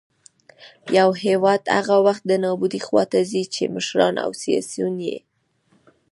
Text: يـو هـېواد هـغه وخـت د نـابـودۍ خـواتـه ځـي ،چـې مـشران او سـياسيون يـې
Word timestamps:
يـو 0.97 1.09
هـېواد 1.23 1.61
هـغه 1.77 1.95
وخـت 2.05 2.23
د 2.27 2.31
نـابـودۍ 2.43 2.79
خـواتـه 2.85 3.19
ځـي 3.29 3.43
،چـې 3.53 3.63
مـشران 3.75 4.15
او 4.25 4.31
سـياسيون 4.41 4.95
يـې 5.07 5.17